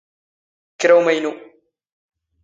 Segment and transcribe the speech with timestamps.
[0.79, 1.33] ⴽⵔⴰ ⵓⵎⴰⵢⵏⵓ.